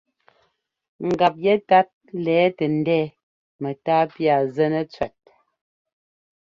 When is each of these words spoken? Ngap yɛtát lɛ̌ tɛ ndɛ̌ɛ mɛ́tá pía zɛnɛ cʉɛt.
Ngap 1.07 1.35
yɛtát 1.43 1.89
lɛ̌ 2.25 2.41
tɛ 2.57 2.65
ndɛ̌ɛ 2.77 3.03
mɛ́tá 3.61 3.97
pía 4.13 4.35
zɛnɛ 4.55 4.81
cʉɛt. 4.93 5.21